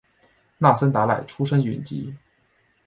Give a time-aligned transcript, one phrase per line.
[0.57, 2.11] 那森达赖出身台吉。